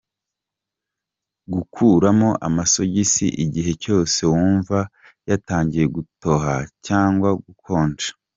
[1.53, 4.79] Gukuramo amasogisi igihe cyose wumva
[5.29, 6.53] yatangiye gutoha
[6.85, 8.09] cyangwa gukonja,.